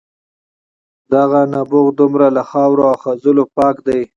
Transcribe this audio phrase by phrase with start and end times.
[1.13, 3.99] دغه نبوغ دومره له خاورو او خځلو پاک دی.